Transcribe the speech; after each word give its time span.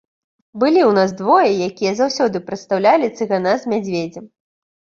Былі 0.61 0.81
ў 0.85 0.91
нас 0.99 1.13
двое, 1.19 1.51
якія 1.69 1.91
заўсёды 1.99 2.37
прадстаўлялі 2.49 3.13
цыгана 3.19 3.51
з 3.63 3.75
мядзведзем. 3.75 4.25